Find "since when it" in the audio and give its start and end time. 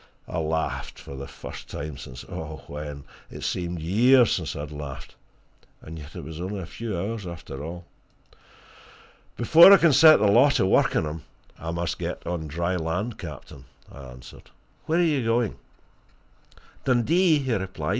1.95-3.43